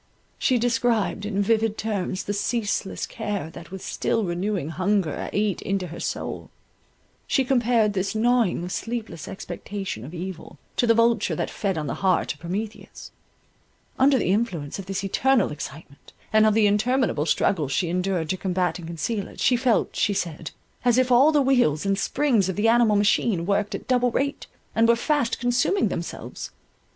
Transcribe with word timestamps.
She 0.39 0.57
described 0.57 1.27
in 1.27 1.43
vivid 1.43 1.77
terms 1.77 2.23
the 2.23 2.33
ceaseless 2.33 3.05
care 3.05 3.51
that 3.51 3.69
with 3.69 3.83
still 3.83 4.23
renewing 4.23 4.69
hunger 4.69 5.29
ate 5.31 5.61
into 5.61 5.85
her 5.89 5.99
soul; 5.99 6.49
she 7.27 7.43
compared 7.45 7.93
this 7.93 8.15
gnawing 8.15 8.63
of 8.63 8.71
sleepless 8.71 9.27
expectation 9.27 10.03
of 10.03 10.15
evil, 10.15 10.57
to 10.77 10.87
the 10.87 10.95
vulture 10.95 11.35
that 11.35 11.51
fed 11.51 11.77
on 11.77 11.85
the 11.85 11.93
heart 12.01 12.33
of 12.33 12.39
Prometheus; 12.39 13.11
under 13.99 14.17
the 14.17 14.31
influence 14.31 14.79
of 14.79 14.87
this 14.87 15.03
eternal 15.03 15.51
excitement, 15.51 16.13
and 16.33 16.47
of 16.47 16.55
the 16.55 16.65
interminable 16.65 17.27
struggles 17.27 17.71
she 17.71 17.87
endured 17.87 18.27
to 18.31 18.37
combat 18.37 18.79
and 18.79 18.87
conceal 18.87 19.27
it, 19.27 19.39
she 19.39 19.55
felt, 19.55 19.95
she 19.95 20.15
said, 20.15 20.49
as 20.83 20.97
if 20.97 21.11
all 21.11 21.31
the 21.31 21.43
wheels 21.43 21.85
and 21.85 21.99
springs 21.99 22.49
of 22.49 22.55
the 22.55 22.67
animal 22.67 22.95
machine 22.95 23.45
worked 23.45 23.75
at 23.75 23.87
double 23.87 24.09
rate, 24.09 24.47
and 24.73 24.87
were 24.87 24.95
fast 24.95 25.39
consuming 25.39 25.89
themselves. 25.89 26.49